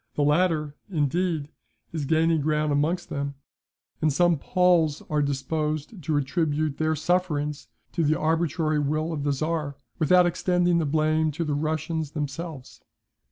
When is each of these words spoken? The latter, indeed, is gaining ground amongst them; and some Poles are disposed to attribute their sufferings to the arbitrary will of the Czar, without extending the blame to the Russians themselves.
The 0.15 0.23
latter, 0.23 0.73
indeed, 0.89 1.49
is 1.93 2.05
gaining 2.05 2.41
ground 2.41 2.71
amongst 2.71 3.09
them; 3.09 3.35
and 4.01 4.11
some 4.11 4.39
Poles 4.39 5.03
are 5.11 5.21
disposed 5.21 6.01
to 6.01 6.17
attribute 6.17 6.79
their 6.79 6.95
sufferings 6.95 7.67
to 7.91 8.03
the 8.03 8.17
arbitrary 8.17 8.79
will 8.79 9.13
of 9.13 9.21
the 9.23 9.31
Czar, 9.31 9.75
without 9.99 10.25
extending 10.25 10.79
the 10.79 10.87
blame 10.87 11.29
to 11.33 11.43
the 11.43 11.53
Russians 11.53 12.13
themselves. 12.13 12.81